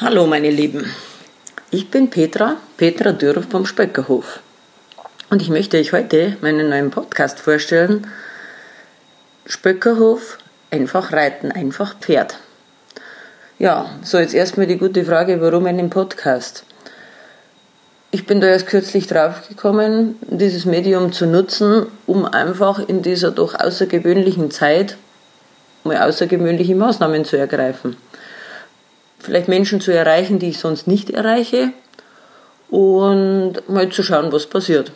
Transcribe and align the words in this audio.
Hallo 0.00 0.26
meine 0.26 0.50
Lieben, 0.50 0.92
ich 1.70 1.88
bin 1.88 2.10
Petra, 2.10 2.56
Petra 2.76 3.12
Dürr 3.12 3.44
vom 3.48 3.64
Spöckerhof 3.64 4.40
und 5.30 5.40
ich 5.40 5.50
möchte 5.50 5.78
euch 5.78 5.92
heute 5.92 6.36
meinen 6.40 6.68
neuen 6.68 6.90
Podcast 6.90 7.38
vorstellen. 7.38 8.08
Spöckerhof, 9.46 10.38
einfach 10.72 11.12
reiten, 11.12 11.52
einfach 11.52 11.96
Pferd. 12.00 12.40
Ja, 13.60 13.88
so 14.02 14.18
jetzt 14.18 14.34
erstmal 14.34 14.66
die 14.66 14.78
gute 14.78 15.04
Frage, 15.04 15.40
warum 15.40 15.64
einen 15.66 15.90
Podcast? 15.90 16.64
Ich 18.10 18.26
bin 18.26 18.40
da 18.40 18.48
erst 18.48 18.66
kürzlich 18.66 19.06
draufgekommen, 19.06 20.16
dieses 20.22 20.64
Medium 20.64 21.12
zu 21.12 21.24
nutzen, 21.24 21.86
um 22.08 22.24
einfach 22.24 22.80
in 22.80 23.02
dieser 23.02 23.30
doch 23.30 23.54
außergewöhnlichen 23.54 24.50
Zeit 24.50 24.96
mal 25.84 25.98
außergewöhnliche 25.98 26.74
Maßnahmen 26.74 27.24
zu 27.24 27.36
ergreifen 27.36 27.96
vielleicht 29.24 29.48
Menschen 29.48 29.80
zu 29.80 29.92
erreichen, 29.92 30.38
die 30.38 30.50
ich 30.50 30.58
sonst 30.58 30.86
nicht 30.86 31.10
erreiche 31.10 31.70
und 32.70 33.54
mal 33.68 33.88
zu 33.88 34.02
schauen, 34.02 34.32
was 34.32 34.46
passiert. 34.46 34.92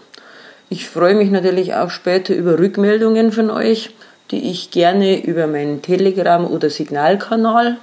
Ich 0.69 0.89
freue 0.89 1.15
mich 1.15 1.31
natürlich 1.31 1.75
auch 1.75 1.91
später 1.91 2.35
über 2.35 2.59
Rückmeldungen 2.59 3.33
von 3.33 3.51
euch, 3.51 3.91
die 4.31 4.51
ich 4.51 4.71
gerne 4.71 5.25
über 5.25 5.47
meinen 5.47 5.81
Telegram- 5.81 6.47
oder 6.47 6.69
Signalkanal 6.69 7.79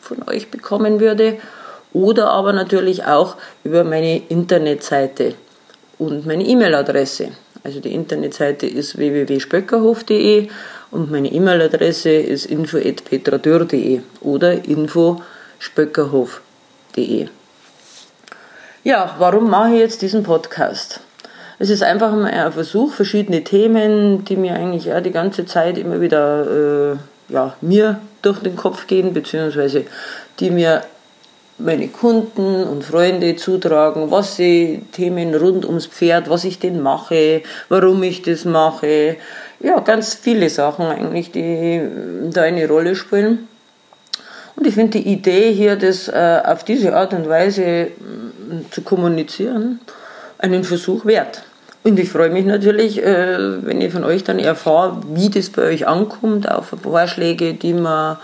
von 0.00 0.28
euch 0.28 0.50
bekommen 0.50 1.00
würde 1.00 1.38
oder 1.92 2.30
aber 2.30 2.52
natürlich 2.52 3.04
auch 3.04 3.36
über 3.64 3.82
meine 3.82 4.22
Internetseite 4.28 5.34
und 5.98 6.26
meine 6.26 6.44
E-Mail-Adresse. 6.44 7.30
Also 7.64 7.80
die 7.80 7.92
Internetseite 7.92 8.66
ist 8.66 8.96
www.spöckerhof.de 8.96 10.48
und 10.92 11.10
meine 11.10 11.32
E-Mail-Adresse 11.32 12.10
ist 12.10 12.46
info.petradür.de 12.46 14.00
oder 14.20 14.64
info 14.64 15.20
spöckerhof.de. 15.58 17.28
Ja, 18.84 19.16
warum 19.18 19.50
mache 19.50 19.74
ich 19.74 19.80
jetzt 19.80 20.02
diesen 20.02 20.22
Podcast? 20.22 21.00
Es 21.58 21.70
ist 21.70 21.82
einfach 21.82 22.12
mal 22.12 22.30
ein 22.30 22.52
Versuch, 22.52 22.92
verschiedene 22.92 23.42
Themen, 23.42 24.24
die 24.24 24.36
mir 24.36 24.54
eigentlich 24.54 24.92
auch 24.92 25.00
die 25.00 25.10
ganze 25.10 25.44
Zeit 25.44 25.76
immer 25.76 26.00
wieder 26.00 26.92
äh, 26.92 26.96
ja, 27.28 27.54
mir 27.60 28.00
durch 28.22 28.38
den 28.40 28.56
Kopf 28.56 28.86
gehen, 28.86 29.12
beziehungsweise 29.12 29.84
die 30.38 30.50
mir 30.50 30.82
meine 31.58 31.88
Kunden 31.88 32.62
und 32.64 32.84
Freunde 32.84 33.34
zutragen, 33.34 34.12
was 34.12 34.36
sie 34.36 34.84
Themen 34.92 35.34
rund 35.34 35.64
ums 35.64 35.86
Pferd, 35.86 36.30
was 36.30 36.44
ich 36.44 36.60
denn 36.60 36.80
mache, 36.80 37.42
warum 37.68 38.02
ich 38.04 38.22
das 38.22 38.44
mache. 38.44 39.16
Ja, 39.58 39.80
ganz 39.80 40.14
viele 40.14 40.48
Sachen 40.50 40.86
eigentlich, 40.86 41.32
die 41.32 41.82
da 42.32 42.42
eine 42.42 42.68
Rolle 42.68 42.94
spielen. 42.94 43.48
Und 44.58 44.66
ich 44.66 44.74
finde 44.74 44.98
die 44.98 45.12
Idee 45.12 45.52
hier, 45.52 45.76
das 45.76 46.08
äh, 46.08 46.40
auf 46.44 46.64
diese 46.64 46.96
Art 46.96 47.12
und 47.14 47.28
Weise 47.28 47.62
äh, 47.62 47.90
zu 48.72 48.82
kommunizieren, 48.82 49.78
einen 50.38 50.64
Versuch 50.64 51.06
wert. 51.06 51.44
Und 51.84 51.96
ich 52.00 52.10
freue 52.10 52.30
mich 52.30 52.44
natürlich, 52.44 53.00
äh, 53.00 53.64
wenn 53.64 53.80
ich 53.80 53.92
von 53.92 54.02
euch 54.02 54.24
dann 54.24 54.40
erfahre, 54.40 55.00
wie 55.14 55.30
das 55.30 55.50
bei 55.50 55.62
euch 55.62 55.86
ankommt, 55.86 56.50
auf 56.50 56.74
Vorschläge, 56.82 57.54
die 57.54 57.72
man 57.72 58.16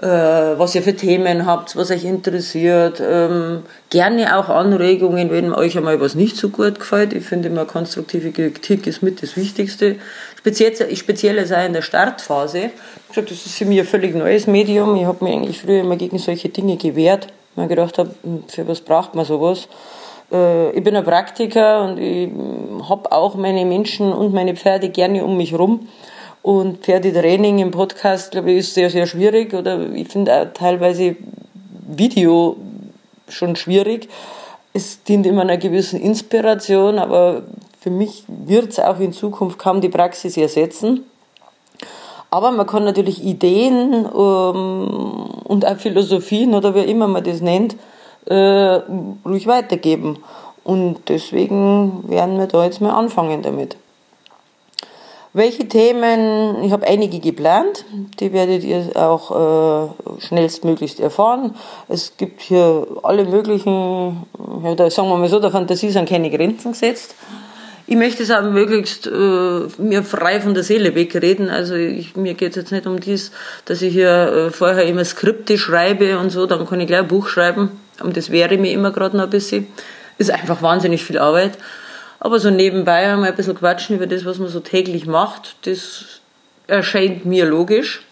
äh, 0.00 0.06
was 0.06 0.74
ihr 0.76 0.82
für 0.82 0.94
Themen 0.94 1.44
habt, 1.46 1.74
was 1.74 1.90
euch 1.90 2.04
interessiert. 2.04 3.02
Ähm, 3.04 3.62
gerne 3.90 4.36
auch 4.36 4.48
Anregungen, 4.48 5.30
wenn 5.30 5.52
euch 5.52 5.76
einmal 5.76 6.00
was 6.00 6.14
nicht 6.14 6.36
so 6.36 6.50
gut 6.50 6.78
gefällt. 6.78 7.12
Ich 7.12 7.24
finde 7.24 7.48
immer, 7.48 7.64
konstruktive 7.64 8.30
Kritik 8.30 8.86
ist 8.86 9.02
mit 9.02 9.22
das 9.22 9.36
Wichtigste. 9.36 9.96
Speziell, 10.38 10.94
speziell 10.94 11.44
sei 11.46 11.66
in 11.66 11.72
der 11.72 11.82
Startphase. 11.82 12.70
Das 13.12 13.28
ist 13.28 13.58
für 13.58 13.64
mich 13.64 13.80
ein 13.80 13.84
völlig 13.84 14.14
neues 14.14 14.46
Medium. 14.46 14.94
Ich 14.94 15.04
habe 15.04 15.24
mich 15.24 15.34
eigentlich 15.34 15.58
früher 15.58 15.80
immer 15.80 15.96
gegen 15.96 16.16
solche 16.18 16.48
Dinge 16.48 16.76
gewehrt, 16.76 17.26
weil 17.56 17.64
ich 17.64 17.70
gedacht 17.70 17.98
habe, 17.98 18.14
hm, 18.22 18.44
für 18.46 18.68
was 18.68 18.80
braucht 18.80 19.16
man 19.16 19.24
sowas? 19.24 19.66
Äh, 20.30 20.70
ich 20.76 20.84
bin 20.84 20.94
ein 20.94 21.02
Praktiker 21.02 21.82
und 21.82 21.98
ich 21.98 22.30
habe 22.88 23.10
auch 23.10 23.34
meine 23.34 23.64
Menschen 23.64 24.12
und 24.12 24.32
meine 24.32 24.54
Pferde 24.54 24.90
gerne 24.90 25.24
um 25.24 25.36
mich 25.36 25.58
rum. 25.58 25.88
Und 26.42 26.84
Pferdetraining 26.84 27.58
im 27.58 27.72
Podcast, 27.72 28.30
glaube 28.30 28.52
ich, 28.52 28.58
ist 28.58 28.74
sehr, 28.74 28.90
sehr 28.90 29.08
schwierig. 29.08 29.54
Oder 29.54 29.90
ich 29.90 30.06
finde 30.06 30.40
auch 30.40 30.46
teilweise 30.54 31.16
Video 31.88 32.56
schon 33.28 33.56
schwierig. 33.56 34.08
Es 34.72 35.02
dient 35.02 35.26
immer 35.26 35.42
einer 35.42 35.56
gewissen 35.56 36.00
Inspiration, 36.00 37.00
aber 37.00 37.42
für 37.80 37.90
mich 37.90 38.24
wird 38.26 38.70
es 38.70 38.80
auch 38.80 38.98
in 38.98 39.12
Zukunft 39.12 39.58
kaum 39.58 39.80
die 39.80 39.88
Praxis 39.88 40.36
ersetzen. 40.36 41.04
Aber 42.30 42.50
man 42.50 42.66
kann 42.66 42.84
natürlich 42.84 43.24
Ideen 43.24 44.04
ähm, 44.04 45.30
und 45.44 45.64
auch 45.66 45.76
Philosophien 45.76 46.54
oder 46.54 46.74
wie 46.74 46.80
immer 46.80 47.08
man 47.08 47.24
das 47.24 47.40
nennt, 47.40 47.76
äh, 48.26 48.34
ruhig 48.34 49.46
weitergeben. 49.46 50.18
Und 50.64 51.08
deswegen 51.08 52.04
werden 52.08 52.38
wir 52.38 52.46
da 52.46 52.64
jetzt 52.64 52.82
mal 52.82 52.92
anfangen 52.92 53.42
damit. 53.42 53.76
Welche 55.32 55.68
Themen, 55.68 56.62
ich 56.64 56.72
habe 56.72 56.86
einige 56.86 57.20
geplant, 57.20 57.84
die 58.18 58.32
werdet 58.32 58.64
ihr 58.64 58.90
auch 58.94 59.30
äh, 59.30 60.20
schnellstmöglichst 60.20 61.00
erfahren. 61.00 61.54
Es 61.88 62.16
gibt 62.16 62.40
hier 62.40 62.86
alle 63.02 63.24
möglichen, 63.24 64.26
ja, 64.64 64.74
da 64.74 64.90
sagen 64.90 65.08
wir 65.08 65.16
mal 65.16 65.28
so, 65.28 65.38
der 65.38 65.50
Fantasie 65.50 65.90
sind 65.90 66.08
keine 66.08 66.30
Grenzen 66.30 66.72
gesetzt. 66.72 67.14
Ich 67.90 67.96
möchte 67.96 68.22
es 68.22 68.30
aber 68.30 68.50
möglichst 68.50 69.06
äh, 69.06 69.10
mir 69.78 70.02
frei 70.02 70.42
von 70.42 70.52
der 70.52 70.62
Seele 70.62 70.94
wegreden. 70.94 71.48
Also 71.48 71.74
ich, 71.74 72.16
mir 72.16 72.34
geht 72.34 72.50
es 72.50 72.56
jetzt 72.56 72.70
nicht 72.70 72.86
um 72.86 73.00
dies, 73.00 73.32
dass 73.64 73.80
ich 73.80 73.94
hier 73.94 74.10
äh, 74.10 74.50
vorher 74.50 74.84
immer 74.84 75.06
Skripte 75.06 75.56
schreibe 75.56 76.18
und 76.18 76.28
so, 76.28 76.44
dann 76.44 76.66
kann 76.66 76.80
ich 76.80 76.86
gleich 76.86 77.00
ein 77.00 77.08
Buch 77.08 77.28
schreiben. 77.28 77.70
Und 78.00 78.18
das 78.18 78.30
wäre 78.30 78.58
mir 78.58 78.72
immer 78.72 78.90
gerade 78.90 79.16
noch 79.16 79.24
ein 79.24 79.30
bisschen. 79.30 79.68
Ist 80.18 80.30
einfach 80.30 80.60
wahnsinnig 80.60 81.02
viel 81.02 81.16
Arbeit. 81.16 81.56
Aber 82.20 82.38
so 82.38 82.50
nebenbei 82.50 83.10
einmal 83.10 83.30
ein 83.30 83.36
bisschen 83.36 83.54
quatschen 83.54 83.96
über 83.96 84.06
das, 84.06 84.26
was 84.26 84.38
man 84.38 84.48
so 84.48 84.60
täglich 84.60 85.06
macht, 85.06 85.56
das 85.62 86.20
erscheint 86.66 87.24
mir 87.24 87.46
logisch. 87.46 88.02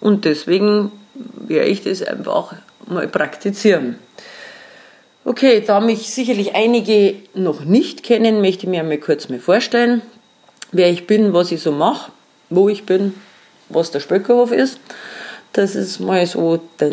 Und 0.00 0.24
deswegen 0.24 0.90
werde 1.14 1.68
ich 1.68 1.82
das 1.82 2.02
einfach 2.02 2.54
mal 2.86 3.08
praktizieren. 3.08 3.96
Okay, 5.24 5.62
da 5.64 5.78
mich 5.78 6.10
sicherlich 6.10 6.56
einige 6.56 7.14
noch 7.34 7.64
nicht 7.64 8.02
kennen, 8.02 8.40
möchte 8.40 8.64
ich 8.64 8.68
mir 8.68 8.80
einmal 8.80 8.98
kurz 8.98 9.28
mal 9.28 9.38
vorstellen, 9.38 10.02
wer 10.72 10.90
ich 10.90 11.06
bin, 11.06 11.32
was 11.32 11.52
ich 11.52 11.62
so 11.62 11.70
mache, 11.70 12.10
wo 12.50 12.68
ich 12.68 12.86
bin, 12.86 13.14
was 13.68 13.92
der 13.92 14.00
Spöckerhof 14.00 14.50
ist. 14.50 14.80
Das 15.52 15.76
ist 15.76 16.00
mal 16.00 16.26
so 16.26 16.60
der, 16.80 16.90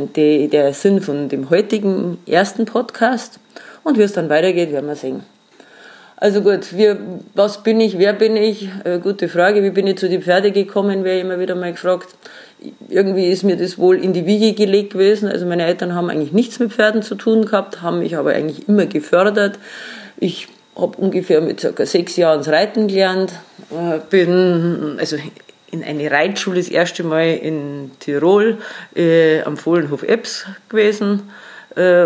der 0.47 0.73
Sinn 0.75 1.01
von 1.01 1.27
dem 1.29 1.49
heutigen 1.49 2.19
ersten 2.27 2.65
Podcast. 2.65 3.39
Und 3.83 3.97
wie 3.97 4.03
es 4.03 4.13
dann 4.13 4.29
weitergeht, 4.29 4.71
werden 4.71 4.87
wir 4.87 4.95
sehen. 4.95 5.23
Also 6.21 6.41
gut, 6.41 6.75
wir, 6.75 6.97
was 7.33 7.63
bin 7.63 7.79
ich, 7.79 7.97
wer 7.97 8.11
bin 8.11 8.35
ich? 8.35 8.67
Äh, 8.83 8.99
gute 8.99 9.29
Frage. 9.29 9.63
Wie 9.63 9.69
bin 9.69 9.87
ich 9.87 9.97
zu 9.97 10.09
den 10.09 10.21
Pferde 10.21 10.51
gekommen, 10.51 11.05
wäre 11.05 11.21
immer 11.21 11.39
wieder 11.39 11.55
mal 11.55 11.71
gefragt. 11.71 12.09
Irgendwie 12.89 13.27
ist 13.27 13.43
mir 13.43 13.55
das 13.55 13.77
wohl 13.77 13.95
in 13.95 14.11
die 14.11 14.25
Wiege 14.25 14.53
gelegt 14.53 14.91
gewesen. 14.91 15.29
Also 15.29 15.45
meine 15.45 15.65
Eltern 15.65 15.95
haben 15.95 16.09
eigentlich 16.09 16.33
nichts 16.33 16.59
mit 16.59 16.73
Pferden 16.73 17.03
zu 17.03 17.15
tun 17.15 17.45
gehabt, 17.45 17.81
haben 17.81 17.99
mich 17.99 18.17
aber 18.17 18.31
eigentlich 18.31 18.67
immer 18.67 18.85
gefördert. 18.85 19.59
Ich 20.17 20.49
habe 20.75 20.97
ungefähr 20.97 21.39
mit 21.39 21.61
ca. 21.61 21.85
sechs 21.85 22.17
Jahren 22.17 22.39
das 22.39 22.49
Reiten 22.49 22.89
gelernt, 22.89 23.31
äh, 23.71 23.99
bin 24.09 24.97
also 24.99 25.15
in 25.71 25.85
eine 25.85 26.11
Reitschule 26.11 26.57
das 26.57 26.67
erste 26.67 27.03
Mal 27.05 27.35
in 27.35 27.91
Tirol 28.01 28.57
äh, 28.93 29.41
am 29.43 29.55
Fohlenhof 29.55 30.03
Ebbs 30.03 30.45
gewesen, 30.67 31.29
äh, 31.77 32.05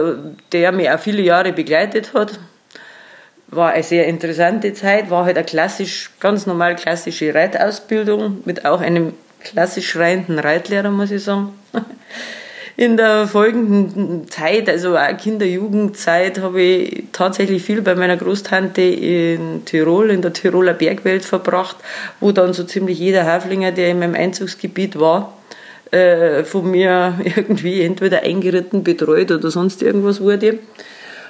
der 0.52 0.72
mich 0.72 0.92
auch 0.92 1.00
viele 1.00 1.24
Jahre 1.24 1.52
begleitet 1.52 2.14
hat 2.14 2.38
war 3.56 3.72
eine 3.72 3.84
sehr 3.84 4.06
interessante 4.08 4.74
Zeit, 4.74 5.10
war 5.10 5.26
halt 5.26 5.38
eine 5.38 5.46
klassisch, 5.46 6.12
ganz 6.20 6.46
normal 6.46 6.76
klassische 6.76 7.34
Reitausbildung 7.34 8.40
mit 8.46 8.66
auch 8.66 8.82
einem 8.82 9.14
klassisch 9.44 9.96
reitenden 9.96 10.40
Reitlehrer, 10.40 10.92
muss 10.92 11.12
ich 11.12 11.24
sagen. 11.24 11.50
In 12.76 12.98
der 12.98 13.28
folgenden 13.28 14.28
Zeit, 14.30 14.68
also 14.68 14.98
auch 14.98 15.18
Kinder-Jugendzeit, 15.18 16.40
habe 16.40 16.60
ich 16.60 17.04
tatsächlich 17.12 17.62
viel 17.62 17.84
bei 17.84 17.94
meiner 17.94 18.18
Großtante 18.18 18.82
in 18.82 19.64
Tirol, 19.64 20.10
in 20.10 20.24
der 20.24 20.34
Tiroler 20.34 20.74
Bergwelt 20.74 21.24
verbracht, 21.24 21.76
wo 22.20 22.32
dann 22.32 22.54
so 22.54 22.64
ziemlich 22.64 22.98
jeder 22.98 23.28
Haflinger, 23.28 23.74
der 23.74 23.92
in 23.92 24.00
meinem 24.00 24.16
Einzugsgebiet 24.16 25.00
war, 25.00 25.38
äh, 25.92 26.44
von 26.44 26.72
mir 26.72 27.20
irgendwie 27.24 27.84
entweder 27.84 28.24
eingeritten, 28.24 28.84
betreut 28.84 29.30
oder 29.30 29.52
sonst 29.52 29.84
irgendwas 29.84 30.20
wurde. 30.20 30.58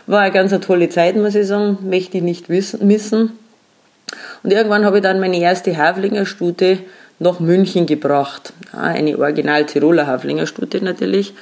War 0.08 0.22
eine 0.22 0.34
ganz 0.34 0.58
tolle 0.66 0.90
Zeit, 0.90 1.16
muss 1.16 1.36
ich 1.36 1.48
sagen, 1.48 1.78
möchte 1.82 2.18
ich 2.18 2.24
nicht 2.24 2.50
wissen, 2.50 2.86
missen. 2.86 3.32
Und 4.44 4.52
irgendwann 4.52 4.86
habe 4.86 4.98
ich 4.98 5.04
dann 5.04 5.20
meine 5.20 5.40
erste 5.40 5.78
Haflingerstute 5.78 6.80
nach 7.20 7.40
München 7.40 7.86
gebracht. 7.86 8.54
Eine 8.74 9.18
original 9.18 9.66
Tiroler 9.66 10.08
Haflingerstute 10.08 10.84
natürlich, 10.84 11.34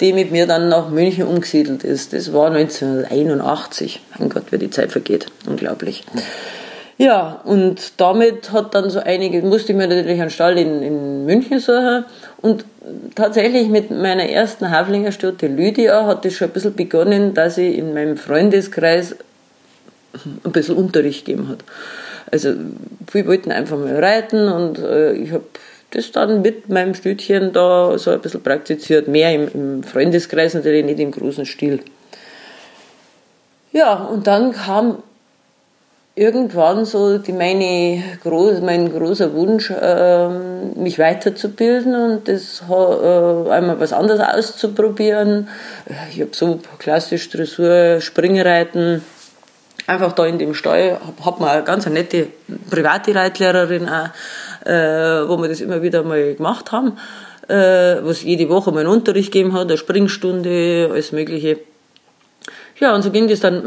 die 0.00 0.12
mit 0.12 0.32
mir 0.32 0.46
dann 0.46 0.68
nach 0.68 0.90
München 0.90 1.26
umgesiedelt 1.26 1.84
ist. 1.84 2.12
Das 2.12 2.32
war 2.32 2.50
1981. 2.50 4.00
Mein 4.18 4.28
Gott, 4.28 4.44
wie 4.50 4.58
die 4.58 4.70
Zeit 4.70 4.90
vergeht. 4.90 5.26
Unglaublich. 5.46 6.04
Ja, 6.98 7.40
und 7.44 7.92
damit 7.98 8.50
hat 8.50 8.74
dann 8.74 8.90
so 8.90 8.98
einige, 8.98 9.40
musste 9.42 9.72
ich 9.72 9.78
mir 9.78 9.86
natürlich 9.86 10.20
einen 10.20 10.30
Stall 10.30 10.58
in, 10.58 10.82
in 10.82 11.24
München 11.26 11.60
suchen 11.60 12.04
und 12.38 12.64
tatsächlich 13.14 13.68
mit 13.68 13.90
meiner 13.90 14.28
ersten 14.28 14.70
Haflingerstute 14.70 15.46
Lydia 15.46 16.06
hat 16.06 16.24
es 16.24 16.36
schon 16.36 16.48
ein 16.48 16.52
bisschen 16.52 16.74
begonnen, 16.74 17.34
dass 17.34 17.58
ich 17.58 17.76
in 17.78 17.94
meinem 17.94 18.16
Freundeskreis 18.16 19.16
ein 20.44 20.52
bisschen 20.52 20.76
Unterricht 20.76 21.24
gegeben 21.24 21.48
hat. 21.48 21.64
Also 22.30 22.54
viele 23.10 23.26
wollten 23.26 23.52
einfach 23.52 23.78
mal 23.78 24.02
reiten 24.02 24.48
und 24.48 24.78
äh, 24.78 25.12
ich 25.12 25.32
habe 25.32 25.44
das 25.90 26.12
dann 26.12 26.42
mit 26.42 26.68
meinem 26.68 26.94
Stütchen 26.94 27.52
da 27.52 27.96
so 27.98 28.10
ein 28.10 28.20
bisschen 28.20 28.42
praktiziert, 28.42 29.08
mehr 29.08 29.32
im, 29.32 29.48
im 29.54 29.82
Freundeskreis 29.82 30.54
natürlich, 30.54 30.84
nicht 30.84 31.00
im 31.00 31.10
großen 31.10 31.46
Stil. 31.46 31.80
Ja, 33.72 33.94
und 33.94 34.26
dann 34.26 34.52
kam 34.52 35.02
irgendwann 36.18 36.84
so 36.84 37.18
die, 37.18 37.32
meine, 37.32 38.02
groß, 38.22 38.60
mein 38.60 38.92
großer 38.92 39.32
Wunsch, 39.34 39.70
äh, 39.70 40.28
mich 40.28 40.98
weiterzubilden 40.98 41.94
und 41.94 42.28
das 42.28 42.62
äh, 42.68 43.50
einmal 43.50 43.78
was 43.78 43.92
anderes 43.92 44.20
auszuprobieren. 44.20 45.48
Ich 46.10 46.20
habe 46.20 46.30
so 46.32 46.58
klassisch 46.78 47.30
Dressur, 47.30 48.00
Springreiten, 48.00 49.02
einfach 49.86 50.12
da 50.12 50.26
in 50.26 50.38
dem 50.38 50.54
Stall, 50.54 50.98
habe 51.06 51.24
hab 51.24 51.40
mal 51.40 51.56
eine 51.56 51.64
ganz 51.64 51.86
nette 51.86 52.26
private 52.68 53.14
Reitlehrerin 53.14 53.88
auch, 53.88 54.08
äh, 54.66 55.28
wo 55.28 55.40
wir 55.40 55.48
das 55.48 55.60
immer 55.60 55.82
wieder 55.82 56.02
mal 56.02 56.34
gemacht 56.34 56.72
haben, 56.72 56.98
äh, 57.46 58.02
was 58.02 58.22
jede 58.22 58.48
Woche 58.48 58.72
mal 58.72 58.80
einen 58.80 58.88
Unterricht 58.88 59.32
gegeben 59.32 59.52
hat, 59.52 59.68
eine 59.68 59.78
Springstunde, 59.78 60.88
alles 60.90 61.12
Mögliche. 61.12 61.58
Ja, 62.80 62.94
und 62.94 63.02
so 63.02 63.10
ging 63.10 63.28
das 63.28 63.40
dann, 63.40 63.62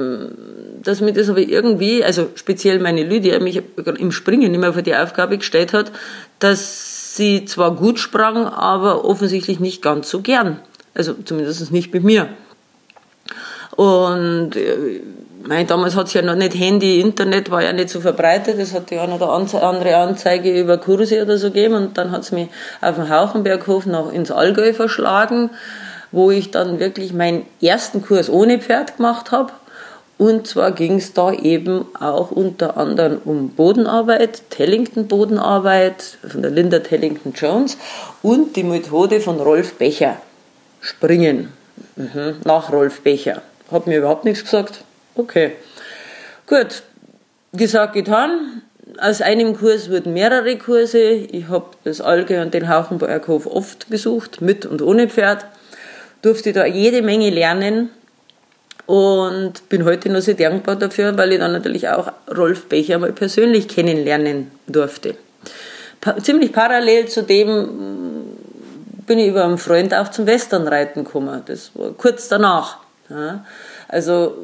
dass 0.84 1.02
mir 1.02 1.14
das 1.14 1.30
aber 1.30 1.40
irgendwie, 1.40 2.04
also 2.04 2.30
speziell 2.36 2.80
meine 2.80 3.04
Lydia, 3.04 3.40
mich 3.40 3.62
im 3.98 4.12
Springen 4.12 4.54
immer 4.54 4.74
für 4.74 4.84
die 4.84 4.96
Aufgabe 4.96 5.38
gestellt 5.38 5.74
hat, 5.74 5.92
dass 6.40 7.16
sie 7.16 7.46
zwar 7.46 7.76
gut 7.76 8.00
sprang, 8.00 8.46
aber 8.46 9.06
offensichtlich 9.06 9.60
nicht 9.60 9.82
ganz 9.82 10.10
so 10.10 10.22
gern. 10.22 10.60
Also 10.94 11.14
zumindest 11.14 11.72
nicht 11.72 11.94
mit 11.94 12.04
mir. 12.04 12.30
Und 13.76 14.56
äh, 14.56 15.02
mein, 15.44 15.68
damals 15.68 15.96
hat 15.96 16.08
es 16.08 16.14
ja 16.14 16.22
noch 16.22 16.36
nicht 16.36 16.56
Handy, 16.56 17.00
Internet 17.00 17.50
war 17.52 17.64
ja 17.64 17.74
nicht 17.74 17.90
so 17.90 18.02
verbreitet. 18.02 18.60
Es 18.60 18.74
hat 18.74 18.92
noch 18.92 19.22
eine 19.22 19.64
andere 19.64 19.96
Anzeige 19.96 20.60
über 20.60 20.78
Kurse 20.78 21.22
oder 21.22 21.38
so 21.38 21.48
gegeben. 21.48 21.76
Und 21.76 21.98
dann 21.98 22.12
hat 22.12 22.22
es 22.22 22.32
mich 22.32 22.50
auf 22.82 22.96
dem 22.96 23.10
Hauchenberghof 23.10 23.86
noch 23.86 24.12
ins 24.12 24.32
Allgäu 24.32 24.74
verschlagen, 24.74 25.52
wo 26.12 26.32
ich 26.32 26.52
dann 26.52 26.80
wirklich 26.80 27.14
meinen 27.14 27.46
ersten 27.62 28.02
Kurs 28.02 28.30
ohne 28.30 28.60
Pferd 28.60 28.98
gemacht 28.98 29.32
habe. 29.32 29.54
Und 30.22 30.46
zwar 30.46 30.72
ging 30.72 30.98
es 30.98 31.14
da 31.14 31.34
eben 31.34 31.88
auch 32.00 32.30
unter 32.30 32.78
anderem 32.78 33.22
um 33.26 33.50
Bodenarbeit, 33.50 34.52
Tellington 34.52 35.08
Bodenarbeit 35.08 36.20
von 36.30 36.44
der 36.44 36.52
Linda 36.52 36.78
Tellington 36.78 37.34
Jones 37.34 37.76
und 38.22 38.56
die 38.56 38.62
Methode 38.62 39.20
von 39.20 39.40
Rolf 39.40 39.74
Becher, 39.80 40.22
Springen, 40.80 41.52
mhm. 41.96 42.36
nach 42.44 42.72
Rolf 42.72 43.02
Becher. 43.02 43.42
Hat 43.72 43.88
mir 43.88 43.98
überhaupt 43.98 44.24
nichts 44.24 44.44
gesagt, 44.44 44.84
Okay. 45.16 45.54
Gut. 46.46 46.84
Gesagt, 47.54 47.94
getan. 47.94 48.62
Aus 49.00 49.22
einem 49.24 49.58
Kurs 49.58 49.90
wurden 49.90 50.14
mehrere 50.14 50.56
Kurse. 50.60 51.00
Ich 51.00 51.48
habe 51.50 51.72
das 51.84 52.00
Alge 52.00 52.44
und 52.44 52.54
den 52.54 52.70
Hauchenberghof 52.70 53.48
oft 53.48 53.90
besucht, 53.90 54.40
mit 54.40 54.68
und 54.68 54.84
ohne 54.84 55.10
Pferd. 55.10 55.48
Durfte 56.22 56.54
da 56.54 56.68
jede 56.68 57.02
Menge 57.02 57.32
lernen 57.32 57.90
und 58.86 59.70
bin 59.70 59.86
heute 59.86 60.10
noch 60.10 60.22
sehr 60.22 60.34
dankbar 60.34 60.76
dafür, 60.76 61.18
weil 61.18 61.34
ich 61.34 61.40
dann 61.40 61.52
natürlich 61.52 61.90
auch 61.90 62.12
Rolf 62.36 62.66
Becher 62.66 63.00
mal 63.00 63.12
persönlich 63.12 63.68
kennenlernen 63.68 64.52
durfte. 64.68 65.16
Pa 66.00 66.18
ziemlich 66.18 66.52
parallel 66.52 67.08
zu 67.08 67.24
dem 67.24 67.50
mm, 67.50 68.22
bin 69.06 69.20
ich 69.20 69.28
über 69.28 69.46
einen 69.46 69.58
Freund 69.58 69.94
auch 69.94 70.10
zum 70.10 70.26
Westernreiten 70.26 71.04
gekommen. 71.04 71.42
Das 71.46 71.72
war 71.76 71.92
kurz 71.92 72.28
danach. 72.28 72.78
Ja. 73.10 73.46
Also 73.88 74.36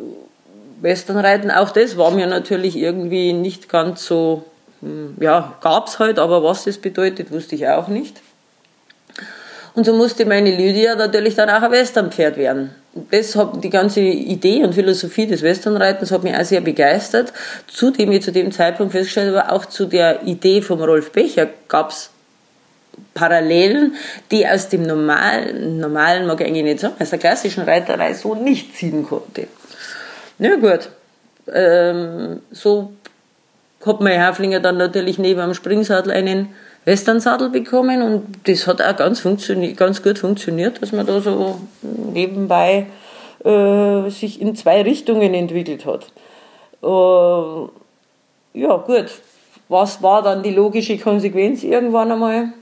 Westernreiten, 0.81 1.51
auch 1.51 1.71
das 1.71 1.97
war 1.97 2.11
mir 2.11 2.27
natürlich 2.27 2.75
irgendwie 2.77 3.33
nicht 3.33 3.69
ganz 3.69 4.05
so, 4.05 4.43
hm, 4.81 5.15
ja, 5.19 5.55
gab's 5.61 5.99
halt, 5.99 6.19
aber 6.19 6.43
was 6.43 6.65
das 6.65 6.77
bedeutet, 6.77 7.31
wusste 7.31 7.55
ich 7.55 7.67
auch 7.67 7.87
nicht. 7.87 8.21
Und 9.77 9.83
so 9.83 9.93
musste 9.93 10.25
meine 10.25 10.49
Lydia 10.49 10.95
natürlich 10.95 11.35
dann 11.35 11.51
auch 11.51 11.61
ein 11.61 11.69
Westernpferd 11.69 12.35
werden. 12.37 12.71
Das 13.11 13.35
hat 13.35 13.63
die 13.63 13.69
ganze 13.69 13.99
Idee 13.99 14.63
und 14.63 14.73
Philosophie 14.73 15.27
des 15.27 15.43
Westernreitens 15.43 16.11
hat 16.11 16.23
mich 16.23 16.35
auch 16.35 16.43
sehr 16.43 16.61
begeistert. 16.61 17.31
Zudem 17.67 18.11
ich 18.11 18.23
zu 18.23 18.31
dem 18.31 18.51
Zeitpunkt 18.51 18.93
festgestellt 18.93 19.35
habe, 19.35 19.51
auch 19.51 19.67
zu 19.67 19.85
der 19.85 20.23
Idee 20.23 20.63
vom 20.63 20.81
Rolf 20.81 21.11
Becher 21.11 21.47
gab's 21.67 22.09
Parallelen, 23.13 23.93
die 24.31 24.47
aus 24.47 24.67
dem 24.69 24.81
normalen, 24.81 25.79
normalen 25.79 26.25
mag 26.25 26.41
ich 26.41 26.47
eigentlich 26.47 26.63
nicht 26.63 26.79
sagen, 26.79 26.95
aus 26.99 27.11
der 27.11 27.19
klassischen 27.19 27.61
Reiterei 27.61 28.15
so 28.15 28.33
nicht 28.33 28.75
ziehen 28.75 29.05
konnte. 29.05 29.45
Na 30.39 30.55
gut, 30.55 30.89
ähm, 31.53 32.41
so 32.49 32.93
hat 33.85 34.01
mein 34.01 34.19
Haflinger 34.25 34.59
dann 34.59 34.77
natürlich 34.77 35.19
neben 35.19 35.39
dem 35.39 35.53
Springsattel 35.53 36.13
einen 36.13 36.55
Westernsattel 36.87 37.49
bekommen 37.49 38.01
und 38.01 38.47
das 38.47 38.65
hat 38.65 38.81
auch 38.81 38.95
ganz, 38.95 39.21
ganz 39.75 40.01
gut 40.01 40.19
funktioniert, 40.19 40.81
dass 40.81 40.93
man 40.93 41.05
da 41.05 41.19
so 41.19 41.59
nebenbei 42.13 42.85
äh, 43.43 44.09
sich 44.09 44.39
in 44.41 44.55
zwei 44.55 44.83
Richtungen 44.83 45.33
entwickelt 45.33 45.85
hat. 45.85 46.05
Äh, 46.81 47.67
ja, 48.61 48.77
gut. 48.77 49.21
Was 49.67 50.01
war 50.01 50.23
dann 50.23 50.43
die 50.43 50.51
logische 50.51 50.97
Konsequenz 50.97 51.61
irgendwann 51.63 52.09
einmal? 52.09 52.53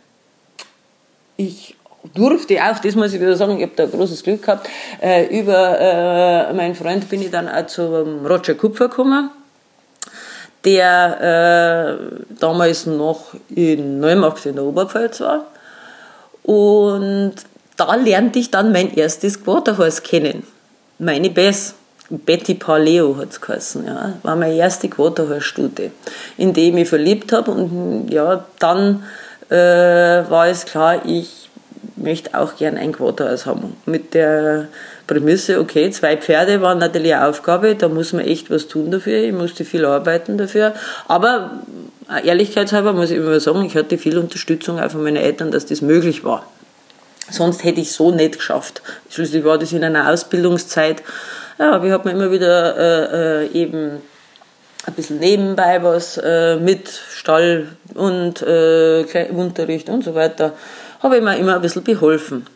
Ich 1.38 1.76
durfte 2.16 2.56
auch, 2.64 2.80
das 2.80 2.96
muss 2.96 3.14
ich 3.14 3.22
wieder 3.22 3.36
sagen, 3.36 3.58
ich 3.58 3.62
habe 3.62 3.74
da 3.76 3.86
großes 3.86 4.24
Glück 4.24 4.42
gehabt, 4.42 4.68
äh, 5.04 5.40
über 5.40 5.80
äh, 5.80 6.54
meinen 6.54 6.74
Freund 6.74 7.08
bin 7.10 7.22
ich 7.22 7.30
dann 7.30 7.48
auch 7.48 7.68
zum 7.68 8.26
Roger 8.26 8.56
Kupfer 8.56 8.90
gekommen, 8.90 9.30
der 10.66 12.00
äh, 12.02 12.36
damals 12.40 12.86
noch 12.86 13.34
in 13.50 14.00
Neumarkt 14.00 14.46
in 14.46 14.56
der 14.56 14.66
Oberpfalz 14.66 15.22
war. 15.22 15.46
Und 16.44 17.36
da 17.78 17.96
lernte 17.96 18.40
ich 18.40 18.52
dann 18.52 18.72
mein 18.72 18.94
erstes 18.94 19.44
Quarterhorse 19.44 20.02
kennen, 20.02 20.44
meine 21.00 21.30
Bess. 21.30 21.76
Betty 22.08 22.54
Paleo 22.54 23.18
hat 23.18 23.32
es 23.32 23.42
geheißen, 23.42 23.84
ja. 23.88 24.14
War 24.22 24.36
meine 24.36 24.54
erste 24.54 24.88
Quarterhorse-Stute, 24.88 25.90
in 26.38 26.54
die 26.54 26.68
ich 26.68 26.74
mich 26.74 26.88
verliebt 26.88 27.32
habe. 27.32 27.50
Und 27.50 28.10
ja, 28.12 28.46
dann 28.60 29.04
äh, 29.50 29.56
war 29.56 30.48
es 30.48 30.66
klar, 30.66 31.04
ich 31.04 31.45
möchte 31.96 32.38
auch 32.38 32.58
gern 32.58 32.78
ein 32.78 32.92
Quotas 32.92 33.46
haben. 33.46 33.76
Mit 33.86 34.14
der 34.14 34.68
Prämisse, 35.08 35.60
okay, 35.60 35.90
zwei 35.92 36.18
Pferde 36.18 36.62
waren 36.62 36.80
natürlich 36.80 37.16
eine 37.16 37.28
Aufgabe, 37.28 37.76
da 37.76 37.88
muss 37.88 38.14
man 38.14 38.26
echt 38.26 38.50
was 38.50 38.68
tun 38.68 38.92
dafür, 38.92 39.24
ich 39.24 39.34
musste 39.34 39.66
viel 39.66 39.86
arbeiten 39.86 40.38
dafür. 40.38 40.74
Aber 41.08 41.62
ehrlichkeitshalber 42.24 42.94
muss 42.94 43.12
ich 43.12 43.18
immer 43.18 43.40
sagen, 43.40 43.66
ich 43.66 43.76
hatte 43.76 43.98
viel 43.98 44.18
Unterstützung 44.18 44.80
auch 44.80 44.92
von 44.92 45.04
meinen 45.04 45.18
Eltern, 45.18 45.52
dass 45.52 45.66
das 45.66 45.82
möglich 45.82 46.24
war. 46.24 46.46
Sonst 47.30 47.64
hätte 47.64 47.82
ich 47.82 47.92
so 47.92 48.12
nicht 48.12 48.36
geschafft. 48.36 48.82
Schließlich 49.10 49.44
war 49.44 49.58
das 49.58 49.72
in 49.72 49.84
einer 49.84 50.12
Ausbildungszeit. 50.12 51.02
Ja, 51.58 51.72
aber 51.72 51.86
ich 51.86 51.92
habe 51.92 52.08
mir 52.08 52.16
immer 52.16 52.32
wieder 52.32 52.78
äh, 52.78 53.46
äh, 53.46 53.52
eben 53.54 54.02
ein 54.86 54.94
bisschen 54.94 55.20
nebenbei 55.20 55.82
was 55.82 56.18
äh, 56.18 56.58
mit 56.58 56.90
Stall 56.90 57.70
und 57.96 58.42
äh, 58.44 59.06
Unterricht 59.32 59.90
und 59.90 60.04
so 60.04 60.14
weiter 60.14 60.54
habe 61.06 61.18
ich 61.18 61.24
mir 61.24 61.38
immer 61.38 61.56
ein 61.56 61.62
bisschen 61.62 61.84
beholfen. 61.84 62.48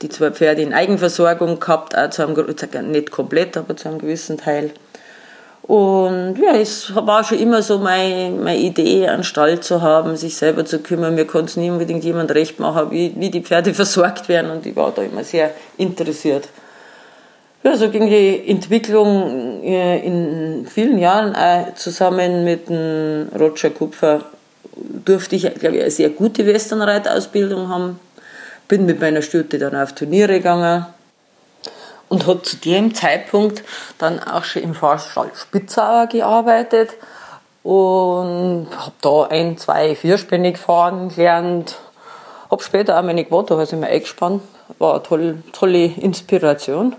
Die 0.00 0.08
zwei 0.08 0.30
Pferde 0.30 0.62
in 0.62 0.72
Eigenversorgung 0.72 1.60
gehabt, 1.60 1.96
auch 1.96 2.08
zu 2.08 2.22
einem, 2.22 2.90
nicht 2.90 3.10
komplett, 3.10 3.58
aber 3.58 3.76
zu 3.76 3.88
einem 3.88 3.98
gewissen 3.98 4.38
Teil. 4.38 4.72
Und 5.62 6.36
ja, 6.38 6.56
es 6.56 6.92
war 6.96 7.22
schon 7.22 7.38
immer 7.38 7.62
so 7.62 7.78
meine, 7.78 8.30
meine 8.30 8.58
Idee, 8.58 9.06
einen 9.06 9.22
Stall 9.22 9.60
zu 9.60 9.82
haben, 9.82 10.16
sich 10.16 10.34
selber 10.34 10.64
zu 10.64 10.80
kümmern. 10.80 11.14
Mir 11.14 11.26
konnte 11.26 11.50
es 11.50 11.56
nie 11.56 11.70
unbedingt 11.70 12.02
jemand 12.04 12.32
recht 12.34 12.58
machen, 12.58 12.90
wie, 12.90 13.12
wie 13.16 13.30
die 13.30 13.42
Pferde 13.42 13.74
versorgt 13.74 14.28
werden 14.28 14.50
und 14.50 14.64
ich 14.64 14.74
war 14.74 14.92
da 14.92 15.02
immer 15.02 15.24
sehr 15.24 15.50
interessiert. 15.76 16.48
Ja, 17.62 17.76
so 17.76 17.90
ging 17.90 18.08
die 18.08 18.48
Entwicklung 18.48 19.62
äh, 19.62 20.04
in 20.04 20.66
vielen 20.66 20.98
Jahren 20.98 21.36
auch 21.36 21.74
zusammen 21.74 22.42
mit 22.42 22.68
dem 22.68 23.28
Roger 23.38 23.70
Kupfer 23.70 24.22
durfte 24.76 25.36
ich, 25.36 25.42
glaube 25.54 25.76
ich, 25.76 25.82
eine 25.82 25.90
sehr 25.90 26.10
gute 26.10 26.46
Westernreitausbildung 26.46 27.68
haben. 27.68 28.00
Bin 28.68 28.86
mit 28.86 29.00
meiner 29.00 29.22
Stute 29.22 29.58
dann 29.58 29.76
auf 29.76 29.94
Turniere 29.94 30.34
gegangen 30.34 30.86
und 32.08 32.26
habe 32.26 32.42
zu 32.42 32.56
dem 32.56 32.94
Zeitpunkt 32.94 33.62
dann 33.98 34.20
auch 34.20 34.44
schon 34.44 34.62
im 34.62 34.74
Fahrstall 34.74 35.30
Spitzauer 35.34 36.06
gearbeitet 36.06 36.90
und 37.62 38.68
habe 38.76 38.92
da 39.00 39.22
ein, 39.28 39.56
zwei 39.56 39.94
vierspännig 39.94 40.58
fahren 40.58 41.08
gelernt. 41.08 41.76
Habe 42.50 42.62
später 42.62 42.98
auch 42.98 43.02
meine 43.02 43.24
Quaterhäuser 43.24 43.76
immer 43.76 43.86
eingespannt. 43.86 44.42
War 44.78 44.94
eine 44.94 45.02
tolle, 45.02 45.42
tolle 45.52 45.84
Inspiration. 45.86 46.96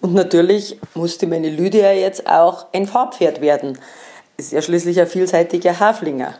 Und 0.00 0.12
natürlich 0.12 0.78
musste 0.92 1.26
meine 1.26 1.48
Lydia 1.48 1.92
jetzt 1.92 2.28
auch 2.28 2.66
ein 2.74 2.86
Fahrpferd 2.86 3.40
werden. 3.40 3.78
Ist 4.36 4.52
ja 4.52 4.62
schließlich 4.62 5.00
ein 5.00 5.06
vielseitiger 5.06 5.78
Haflinger 5.78 6.34